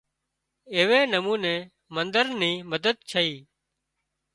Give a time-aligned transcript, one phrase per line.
[0.75, 1.55] ايوي نموني
[1.93, 3.31] منۮر ني مدد ڇئي